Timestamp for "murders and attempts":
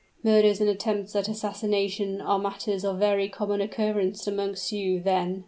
0.23-1.15